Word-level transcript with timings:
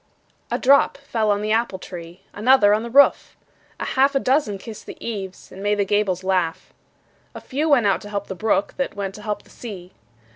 A 0.49 0.57
drop 0.57 0.97
fell 0.97 1.29
on 1.29 1.43
the 1.43 1.51
apple 1.51 1.77
tree, 1.77 2.21
Another 2.33 2.73
on 2.73 2.81
the 2.81 2.89
roof; 2.89 3.37
A 3.79 3.85
half 3.85 4.15
a 4.15 4.19
dozen 4.19 4.57
kissed 4.57 4.87
the 4.87 4.97
eaves, 4.99 5.51
And 5.51 5.61
made 5.61 5.77
the 5.77 5.85
gables 5.85 6.23
laugh. 6.23 6.73
A 7.35 7.39
few 7.39 7.69
went 7.69 7.85
out 7.85 8.01
to 8.01 8.09
help 8.09 8.25
the 8.25 8.33
brook, 8.33 8.73
That 8.77 8.95
went 8.95 9.13
to 9.13 9.21
help 9.21 9.43
the 9.43 9.51
sea. 9.51 9.93